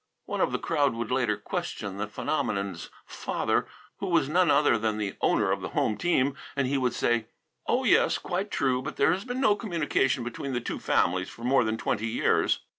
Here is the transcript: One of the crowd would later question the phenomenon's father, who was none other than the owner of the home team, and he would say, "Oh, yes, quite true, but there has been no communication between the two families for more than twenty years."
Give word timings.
One 0.25 0.41
of 0.41 0.51
the 0.51 0.57
crowd 0.57 0.95
would 0.95 1.11
later 1.11 1.37
question 1.37 1.97
the 1.97 2.07
phenomenon's 2.07 2.89
father, 3.05 3.67
who 3.99 4.07
was 4.07 4.27
none 4.27 4.49
other 4.49 4.75
than 4.79 4.97
the 4.97 5.15
owner 5.21 5.51
of 5.51 5.61
the 5.61 5.69
home 5.77 5.95
team, 5.95 6.35
and 6.55 6.65
he 6.67 6.75
would 6.75 6.95
say, 6.95 7.27
"Oh, 7.67 7.83
yes, 7.83 8.17
quite 8.17 8.49
true, 8.49 8.81
but 8.81 8.95
there 8.95 9.13
has 9.13 9.25
been 9.25 9.39
no 9.39 9.55
communication 9.55 10.23
between 10.23 10.53
the 10.53 10.59
two 10.59 10.79
families 10.79 11.29
for 11.29 11.43
more 11.43 11.63
than 11.63 11.77
twenty 11.77 12.07
years." 12.07 12.61